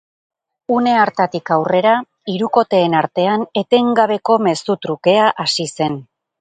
[0.75, 1.91] Une hartatik aurrera,
[2.33, 6.05] hirukoteen artean etengabeko mezu trukea hasi zen.